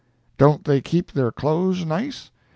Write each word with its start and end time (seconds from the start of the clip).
Don't 0.39 0.63
they 0.65 0.81
keep 0.81 1.11
their 1.11 1.31
clothes 1.31 1.85
nice? 1.85 2.31